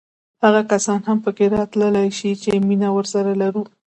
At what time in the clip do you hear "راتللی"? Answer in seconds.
1.55-2.07